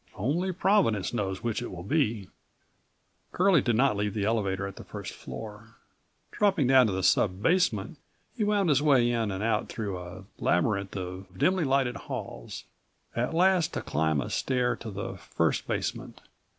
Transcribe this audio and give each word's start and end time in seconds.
Only 0.15 0.51
Providence 0.51 1.13
knows 1.13 1.43
which 1.43 1.61
it 1.61 1.69
will 1.71 1.83
be." 1.83 2.27
Curlie 3.31 3.61
did 3.61 3.75
not 3.75 3.95
leave 3.95 4.15
the 4.15 4.25
elevator 4.25 4.65
at 4.65 4.77
the 4.77 4.83
first 4.83 5.13
floor. 5.13 5.75
Dropping 6.31 6.65
down 6.65 6.87
to 6.87 6.91
the 6.91 7.03
sub 7.03 7.43
basement, 7.43 7.99
he 8.35 8.43
wound 8.43 8.69
his 8.69 8.81
way 8.81 9.11
in 9.11 9.29
and 9.29 9.43
out 9.43 9.69
through 9.69 9.99
a 9.99 10.23
labyrinth 10.39 10.97
of 10.97 11.37
dimly 11.37 11.65
lighted 11.65 11.97
halls, 11.97 12.63
at 13.15 13.35
last 13.35 13.73
to 13.75 13.81
climb 13.83 14.19
a 14.21 14.31
stair 14.31 14.75
to 14.77 14.89
the 14.89 15.17
first 15.17 15.67
basement. 15.67 16.19